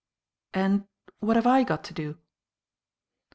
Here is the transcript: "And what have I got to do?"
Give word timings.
"And 0.55 0.87
what 1.19 1.35
have 1.35 1.45
I 1.45 1.63
got 1.63 1.83
to 1.83 1.93
do?" 1.93 2.17